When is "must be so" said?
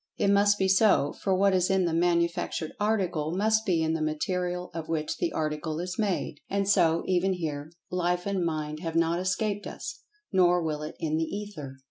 0.29-1.13